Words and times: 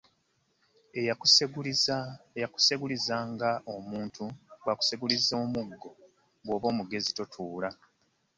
Eyakuseguliza 2.35 3.15
nga 3.31 3.51
omuntu, 3.75 4.23
bwakuseguliza 4.61 5.33
omugo, 5.43 5.89
bwoba 6.43 6.67
mugezi 6.77 7.11
totuula. 7.17 7.69